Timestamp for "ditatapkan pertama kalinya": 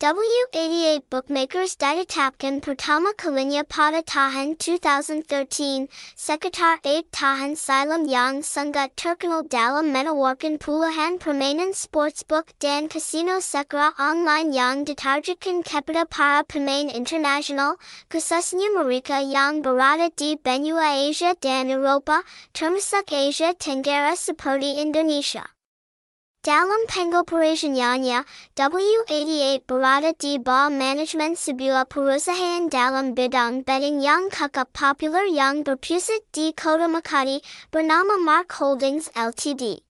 1.76-3.60